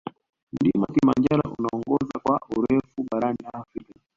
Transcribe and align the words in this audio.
mlima 0.53 0.85
kilimanjaro 0.87 1.55
unaongoza 1.59 2.19
kwa 2.23 2.39
urefu 2.57 3.05
barani 3.11 3.37
afrika 3.53 3.93